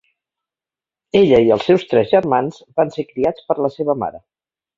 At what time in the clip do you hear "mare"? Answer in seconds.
4.07-4.25